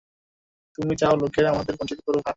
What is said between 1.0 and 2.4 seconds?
চাও লোকেরা আমাদের বঞ্চিত করুক, হা?